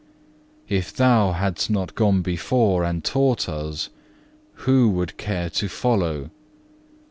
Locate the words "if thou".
0.67-1.33